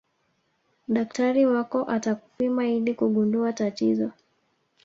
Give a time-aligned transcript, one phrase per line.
[0.87, 4.11] daktari wako atakupima ili kugundua tatizo